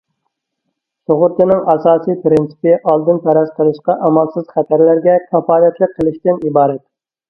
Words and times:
سۇغۇرتىنىڭ 1.11 1.61
ئاساسىي 1.73 2.17
پىرىنسىپى 2.25 2.75
ئالدىن 2.95 3.23
پەرەز 3.29 3.55
قىلىشقا 3.61 4.01
ئامالسىز 4.11 4.51
خەتەرلەرگە 4.59 5.23
كاپالەتلىك 5.33 5.99
قىلىشتىن 6.03 6.47
ئىبارەت. 6.47 6.89